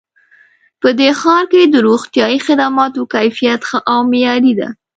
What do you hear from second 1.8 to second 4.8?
روغتیایي خدماتو کیفیت ښه او معیاري ده